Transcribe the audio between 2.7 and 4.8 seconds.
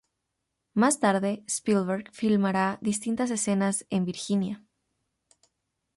distintas escenas en Virginia.